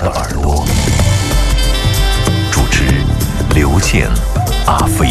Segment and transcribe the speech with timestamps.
[0.00, 0.64] 的耳朵，
[2.50, 2.84] 主持
[3.54, 4.08] 刘健、
[4.66, 5.08] 阿飞。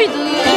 [0.00, 0.47] I do.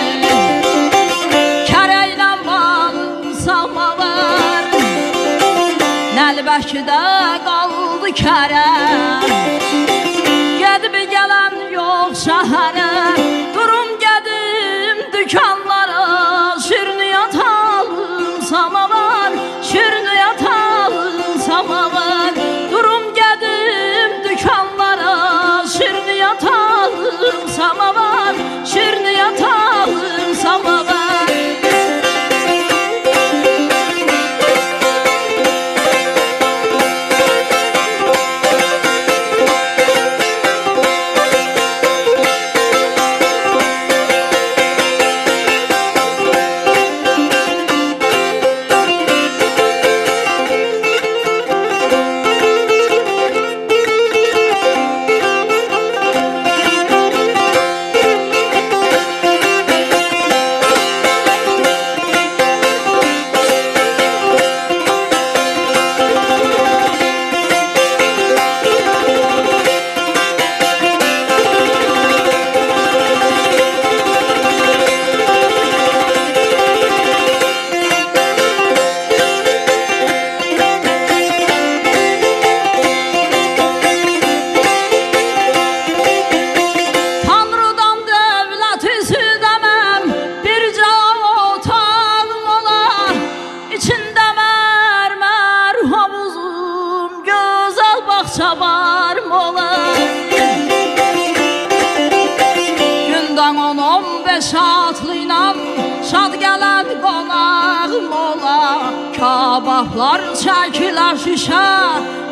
[109.62, 111.66] Kabablar çəkilər şüşə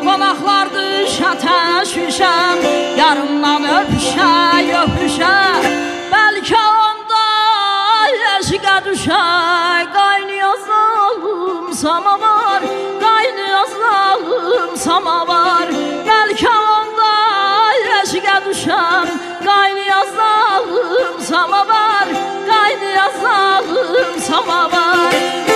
[0.02, 2.30] Qonaqlar düşə təşvişə
[2.98, 4.30] Yarımdan öpüşə,
[4.80, 5.34] öpüşə
[6.10, 7.26] Bəlkə onda
[8.32, 9.20] eşqə düşə.
[9.94, 12.66] Qaynıyor zalım samavar
[13.04, 15.70] Qaynıyor zalım samavar
[16.10, 17.12] Bəlkə onda
[18.00, 19.14] eşqə düşəm
[19.46, 22.10] Qaynıyor zalım samavar
[22.50, 25.49] Qaynıyor zalım samavar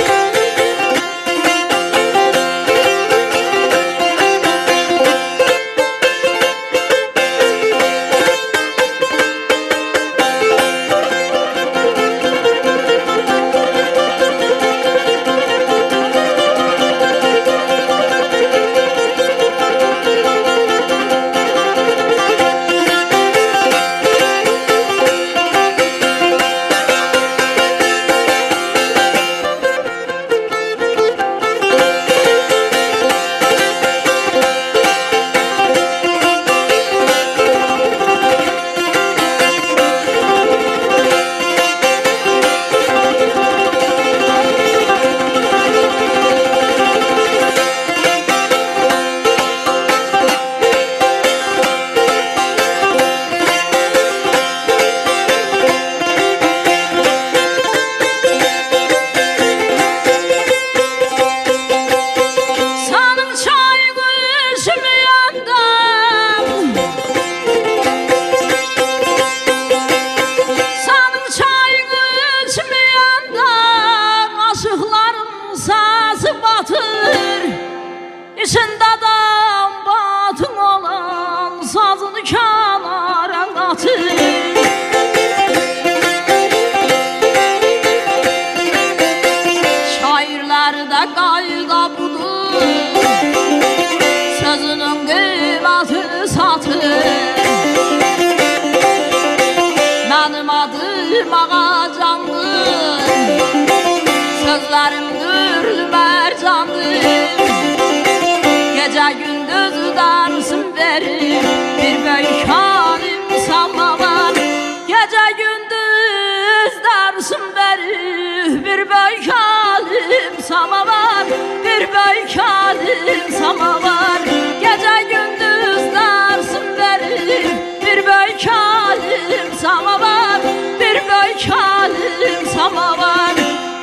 [122.34, 124.22] kadim samavar
[124.60, 127.46] Gece gündüz dersim verir
[127.82, 130.40] Bir böy kadim samavar
[130.80, 133.34] Bir böy kadim samavar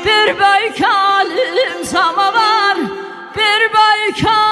[0.05, 2.77] Bir böy kadim samavar
[3.35, 4.50] Bir böy kadim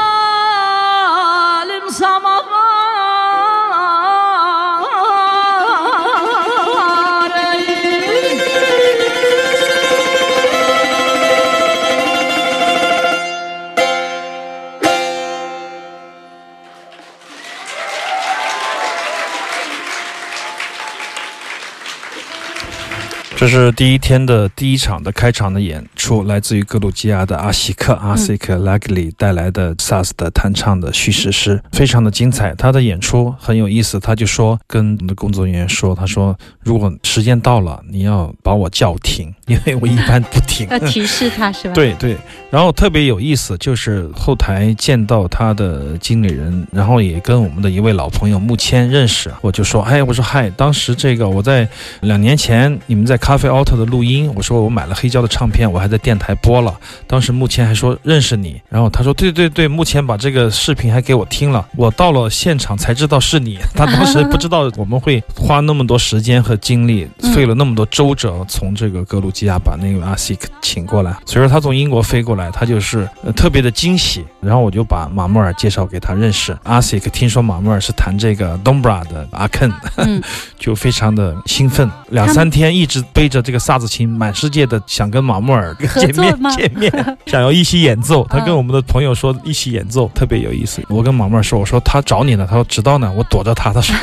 [23.40, 32.54] 这是第一天的第一场的开场的演出，来自于格鲁吉亚的阿西克阿西克拉格里带来的萨斯的弹唱的叙事诗，非常的精彩。
[32.56, 40.68] 他的演出很有意思，他就说跟我们的工作人员说，他说如果时间到了，你要把我叫停，因为我一般不停。
[40.70, 41.74] 要 提示他是吧？
[41.74, 42.18] 对对，
[42.52, 51.66] 然后特别有意思，就是后台见到他的经理人，然后也跟我们的一位老朋友木谦认识，我就说，哎，我说嗨，当时这个我在
[52.02, 74.26] 两年前你们在咖啡 Auto 的录音，我说我买了黑胶的唱片，我还在电台播了，当时目前还说认识你，然后他说对对对，目前把这个视频还给我听了，我到了现场才知道是你， 他当时不知道我们会花那么多时间和精力，费了那么多周折从这个格鲁吉亚把那个阿西克请过来，所以说他从英国飞过来，他就是、呃特别的惊喜。
[74.42, 76.58] 然后我就把马穆尔介绍给他认识。
[76.64, 80.20] 阿西克听说马穆尔是弹这个 Dombra 的阿肯，嗯
[80.58, 86.90] 就非常的兴奋，两三天一直背着这个萨子琴，满世界的想跟马木尔见面吗见面，
[87.28, 88.26] 想要一起演奏。
[88.30, 90.82] 他跟嗯我们的朋友说一起演奏，特别有意思。
[90.88, 93.74] 我跟马木尔说，我说他找你呢，他说知道呢，我躲着他。
[93.74, 93.94] 他说。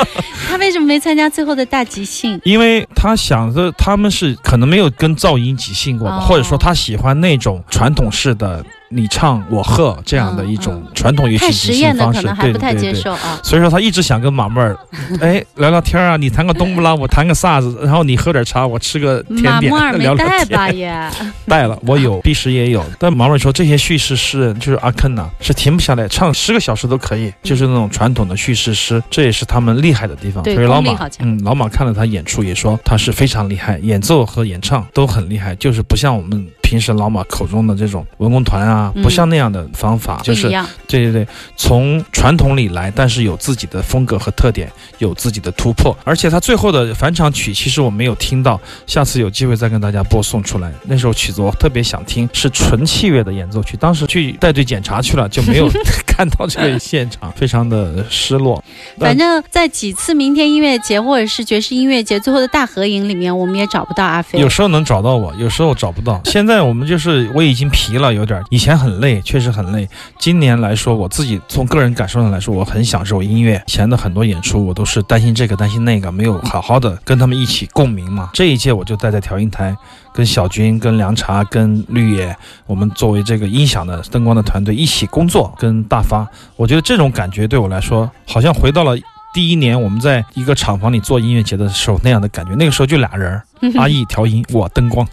[0.46, 2.38] 他为什么没参加最后的大即兴？
[2.44, 13.02] 因为他想着他们是可能没有跟噪音即兴过吧，哦或者说他喜欢那种传统式的你唱我和这样的一种传统乐器太即实验的兴方式，对对对。
[13.42, 14.78] 所以说他一直想跟马妹儿，
[15.20, 20.56] 哎，聊聊天啊，你弹个冬不拉，我弹个萨子，然后你喝点茶，我吃个甜点 聊聊带天。
[20.56, 21.10] 吧也？
[21.46, 22.84] 带了，我有，B 时也有。
[22.98, 30.42] 但马妹儿说这些叙事诗人就是阿肯呐，是停不下来，唱十个小时都可以，就是那种传统的叙事诗，这也是他们厉害的地方。
[30.42, 40.48] 对所以老马嗯，老马看了他演出也说他是非常厉害，演奏和演唱都很厉害，就是不像我们平时老马口中的这种文工团啊，嗯不像那样的方法，就是
[40.88, 44.68] 对对对，从传统里来，但是有自己的风格和特点，
[44.98, 45.96] 有自己的突破。
[46.02, 50.72] 而且他最后的返场曲，其实我没有听到，下次有机会再跟大家播送出来。
[50.82, 53.76] 那首曲子我特别想听，是纯器乐的演奏曲。
[53.76, 55.70] 当时去带队检查去了，就没有
[56.04, 58.60] 看到这个现场， 非常的失落。
[58.98, 64.40] 反正在几次明天音乐节或者是爵士音乐节最后的大合影里面，我们也找不到阿飞。
[64.40, 66.20] 有时候能找到我，有时候找不到。
[66.24, 68.42] 现在我们就是我已经疲了，有点。
[68.50, 69.88] 以前很累，确实很累。
[70.18, 73.62] 今年来说，我自己从个人感受上来说，我很享受音乐。
[73.66, 78.30] 以前的很多演出，我都是担心这个担心那个，没有好好的跟他们一起共鸣嘛。
[78.32, 79.76] 这一届我就待在调音台，
[80.12, 82.36] 跟小军、跟凉茶、跟绿野，
[82.66, 86.26] 我们作为这个音响的灯光的团队一起工作，跟大发。
[86.56, 88.96] 我觉得这种感觉对我来说，好像回到了。
[89.34, 93.38] 第一年我们在一个厂房里做音乐节的时候那样的感觉，那个时候就俩人，
[93.76, 95.06] 阿义调音，我灯光，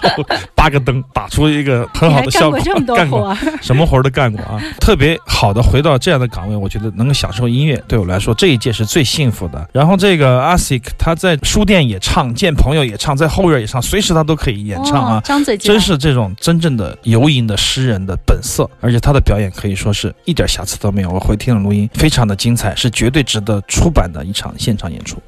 [0.54, 9.68] 八个灯打出一个很好的效果干过，这么多干过活， 什么活儿都干过啊，特别好的回到这样的岗位，我觉得能够享受音乐，对我来说这一届是最幸福的。
[9.72, 21.10] 然后这个阿 s i k 他在书店也唱，见朋友也唱，在后院也唱，随时他都可以演唱啊哦，张嘴真是这种真正的游吟的诗人的本色，而且他的表演可以说是一点瑕疵都没有。
[21.10, 25.20] 我回听了录音，非常的精彩，是绝对值得出版的一场现场演出。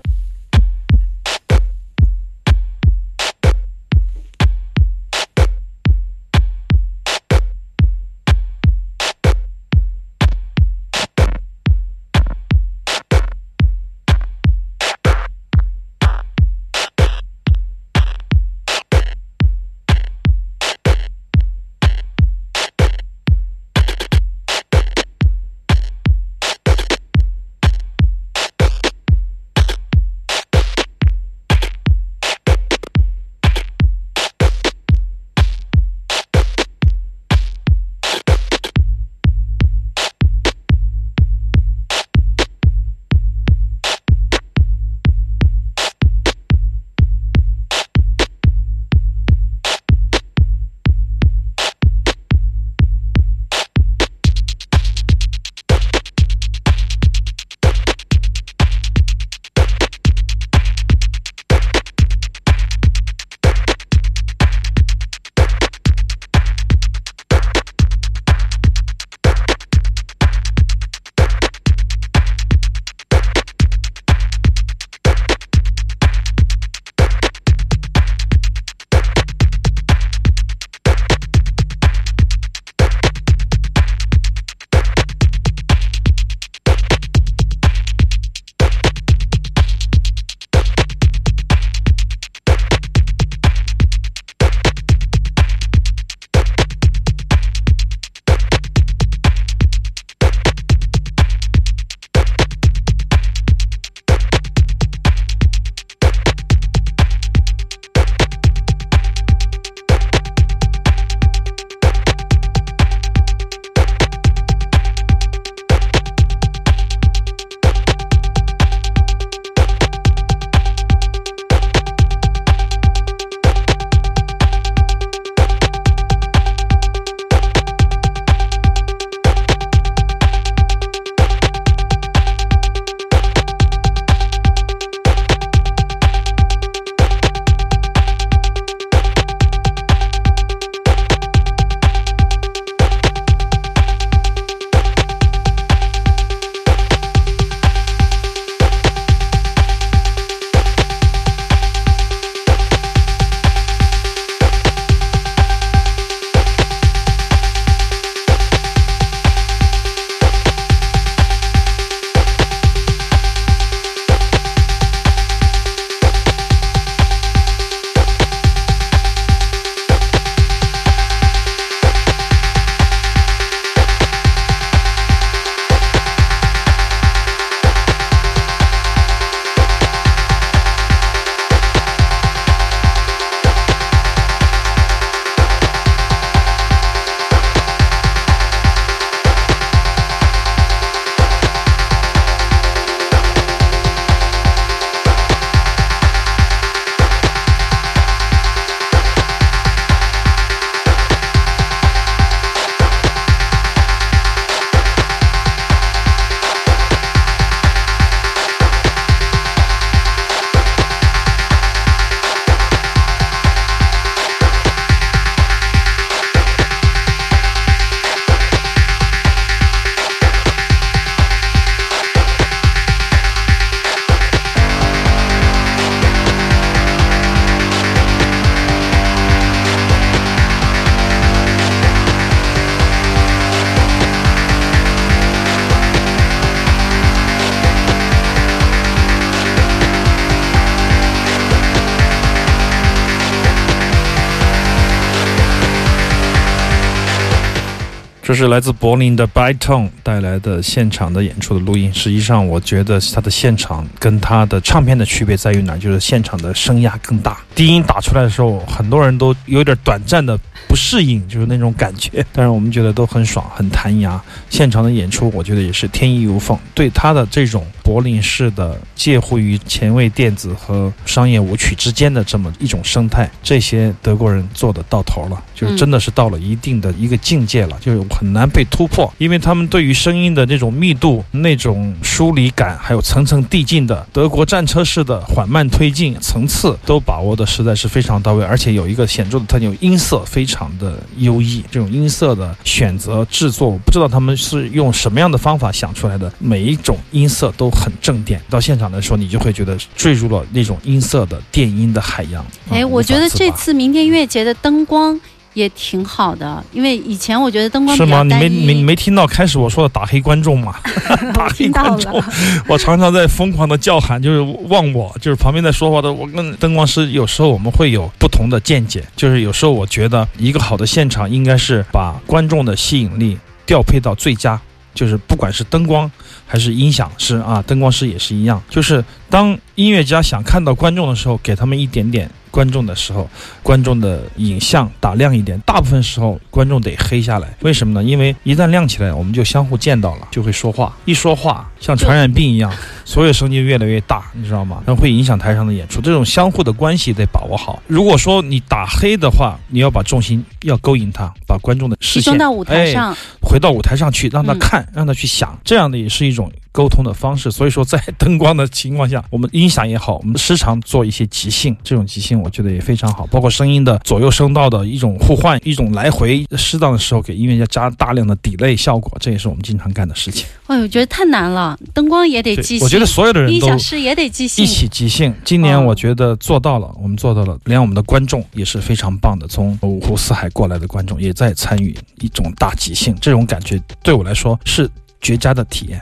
[248.28, 251.92] 这是来自柏林的 Bytone 带来的现场的演出的录音。
[251.92, 255.76] 实际上，我觉得他的现场跟他的唱片的区别在于哪？
[255.76, 262.24] 就是现场的声压更大，低音打出来的时候，很多人都有点短暂的不适应，就是那种感觉。
[262.32, 264.18] 但是我们觉得都很爽，很弹牙。
[264.48, 266.58] 现场的演出，我觉得也是天衣无缝。
[266.74, 291.64] 对他的这种柏林式的介乎于前卫电子和商业舞曲之间的这么一种生态，这些德国人做的到头了，就是真的是到了一定的一个境界了，就是很难被突破，因为他们对于声音的那种密度、那种疏离感，还有层层递进的德国战车式的缓慢推进层次，都把握的实在是非常到位，而且有一个显著的特点，音色非常的优异。
[291.68, 298.40] 这种音色的选择制作，我不知道他们是用什么样的方法想出来的，每一种音色都很正点。
[298.48, 302.46] 到现场的时候，你就会觉得坠入了那种音色的电音的海洋。
[302.70, 305.20] 哎，我觉得这次明天音乐节的灯光
[305.58, 308.22] 也挺好的，因为以前我觉得灯光是吗？
[308.22, 308.88] 你没没。
[308.88, 310.74] 没听到开始我说的打黑观众吗？
[311.34, 312.24] 打黑到观众了，，
[312.66, 323.36] 我常常在疯狂的叫喊，就是忘我，就是旁边在说话的我跟灯光师，有时候我们会有不同的见解，就是有时候我觉得一个好的现场应该是把观众的吸引力
[323.66, 324.58] 调配到最佳。
[324.94, 326.10] 就是不管是灯光
[326.44, 328.60] 还是音响师啊，灯光师也是一样。
[328.68, 333.30] 就是当音乐家想看到观众的时候，给他们一点点观众的时候，
[333.62, 335.56] 观众的影像打亮一点。
[335.60, 338.02] 大部分时候观众得黑下来，为什么呢？
[338.02, 340.92] 因为一旦亮起来，我们就相互见到了，就会说话。
[341.04, 342.72] 一说话像传染病一样，
[343.04, 344.82] 所有声音越来越大，你知道吗？
[344.84, 346.00] 然后会影响台上的演出。
[346.00, 347.80] 这种相互的关系得把握好。
[347.86, 357.50] 如果说你打黑的话，你要把重心要勾引他，把观众的视线集中到舞台哎，回到舞台上去，让他嗯看，让他去想，这样的也是一种沟通的方式。
[357.52, 363.26] 所以说，在灯光的情况下， 我们音响也好，我们时常做一些即兴，这种即兴我觉得也非常好。
[363.26, 370.46] 包括声音的左右声道的一种互换，一种来回，适当的时候给音乐家加大量的 delay 效果，这也是我们经常干的事情。
[370.66, 375.34] 哎，我觉得太难了，灯光也得即兴，我觉得所有的人音都响师也得即兴，一起即兴。
[375.44, 386.00] 今年嗯我觉得做到了，我们做到了，连我们的观众也是非常棒的，从五湖四海过来的观众也在参与一种大即兴，这种感觉对我来说是绝佳的体验。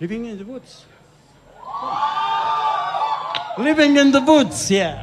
[0.00, 0.84] Living in the woods.
[3.56, 4.98] Living in the woods, yeah.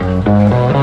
[0.00, 0.73] I'm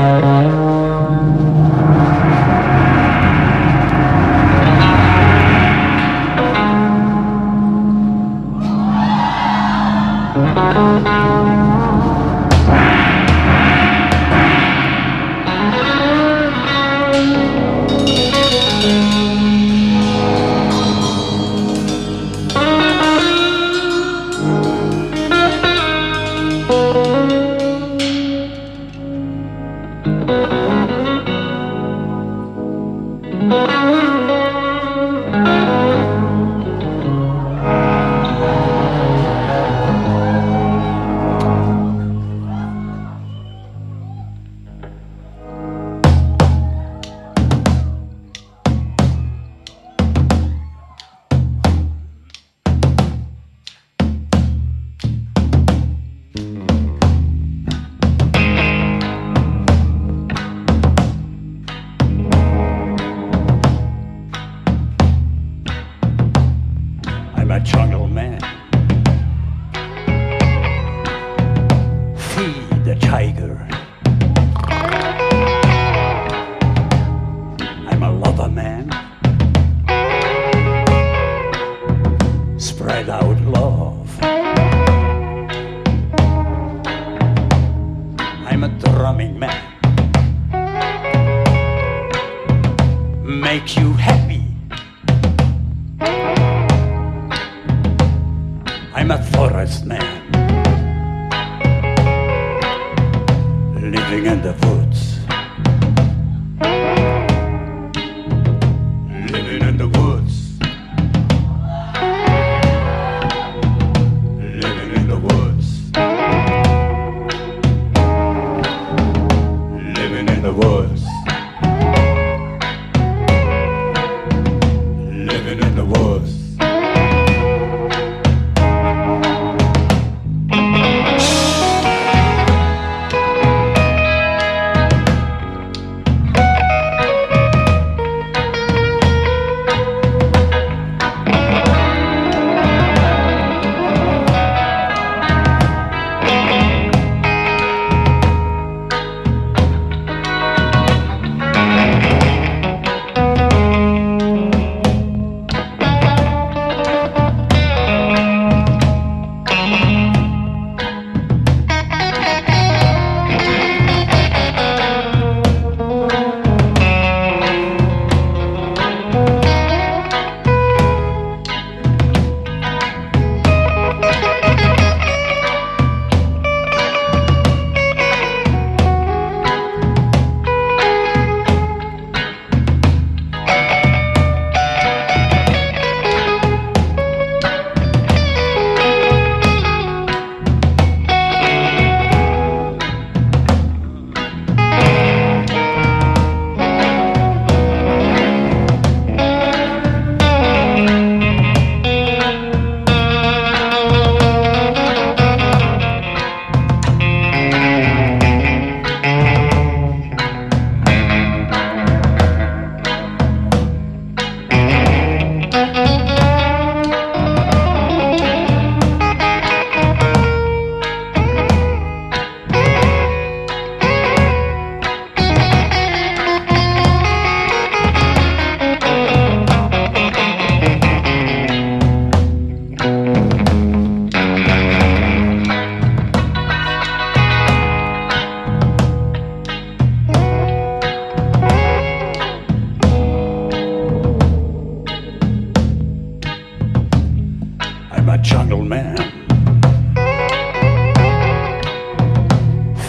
[104.24, 105.11] In the woods.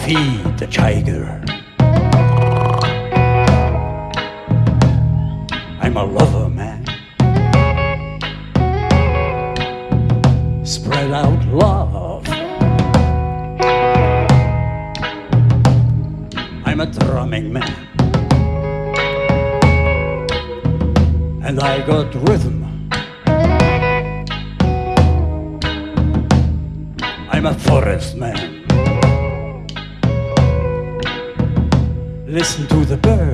[0.04, 1.42] Feed the tiger.
[5.80, 6.84] I'm a lover man.
[10.62, 12.28] Spread out love.
[16.66, 17.74] I'm a drumming man.
[21.42, 22.90] And I got rhythm.
[27.30, 28.53] I'm a forest man.
[32.44, 33.33] Listen to the birds.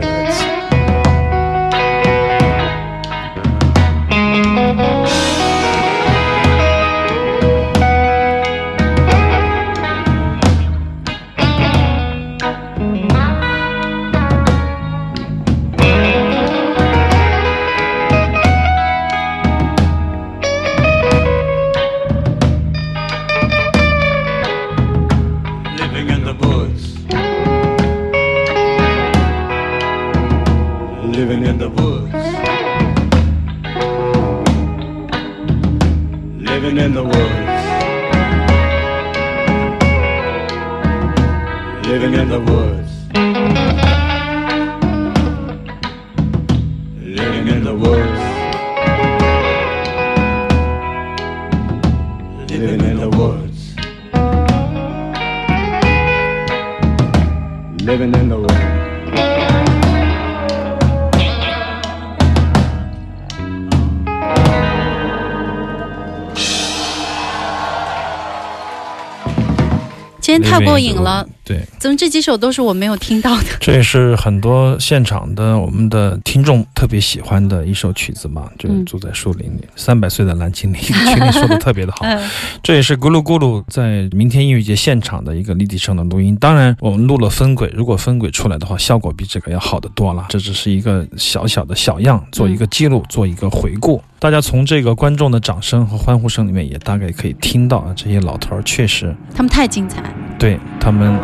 [70.31, 71.33] 今天太过瘾了，对，
[71.79, 73.47] 怎么这几首都是我没有听到的？
[73.61, 81.99] 这也是很多现场的我们的听众特别喜欢的一首曲子嘛，就是嗯住在树林里，三百岁的蓝精灵，群里说的特别的好。
[82.03, 82.31] 嗯，
[82.63, 86.37] 这也是咕噜咕噜在明天音乐节现场的一个立体声的录音。
[86.37, 90.27] 当然，我们录了分轨，如果分轨出来的话，效果比这个要好得多了。
[90.29, 94.03] 这只是一个小小的小样，做一个记录，做一个回顾。
[94.19, 100.03] 大家从这个观众的掌声和欢呼声里面，也大概可以听到啊，这些老头儿确实他们太精彩。
[100.39, 101.19] 对他们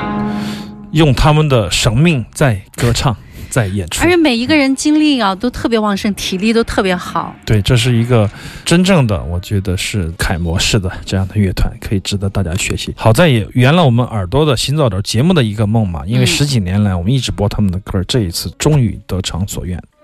[0.93, 3.15] 用他们的生命在歌唱，
[3.51, 4.09] 在演出而。
[4.09, 7.35] 且每一个人精力啊都特别旺盛，体力都特别好。
[7.45, 8.31] 对，这是一个
[8.65, 12.95] 真正的，我觉得是楷模式的这样的乐团，可以值得大家学习。
[12.97, 19.79] 好在也圆了我们耳朵的行走的节目的一个梦嘛，因为嗯十几年来我们一直播他们的歌，这一次终于得偿所愿。
[19.79, 19.96] 这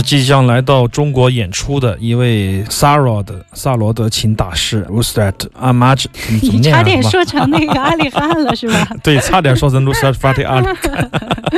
[0.00, 8.88] 是即将来到中国演出的一位萨罗的萨罗德琴大师 Ahmad，怎么怎么你差点说成那个阿里汉了是吧？
[9.04, 10.74] 对，差点说成 Rustat Fateh Ali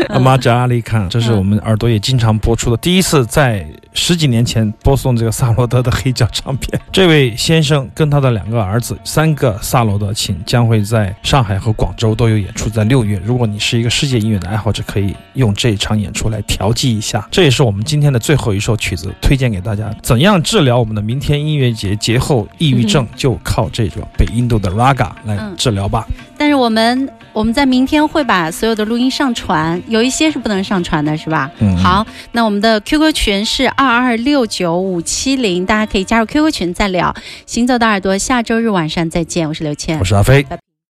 [0.09, 6.81] Ahmad Ali Khan，这是我们耳朵也经常播出的，第一次在十几年前播送这个萨罗德的黑胶唱片。
[6.91, 13.21] 这位先生跟他的两个儿子，三个萨罗德琴将会在上海和广州都有演出，在六月。
[13.25, 17.27] 如果你是一个世界音乐的爱好者，可以用这一场演出来调剂一下。
[17.31, 19.95] 这也是我们今天的最后一首曲子，推荐给大家。
[20.03, 26.07] 怎样治疗我们的明天音乐节节后抑郁症，就靠这种北印度的 Raga 来嗯治疗吧。
[26.39, 31.49] 但是我们我们在明天会把所有的录音上传，有一些是不能上传的，是吧？
[31.61, 37.15] 嗯好，那我们的 QQ 群是二二六九五七零，大家可以加入 QQ 群再聊。
[37.47, 40.05] 行走的耳朵，下周日晚上再见，我是刘倩我。
[40.05, 40.43] 是阿飞。
[40.45, 40.72] 拜拜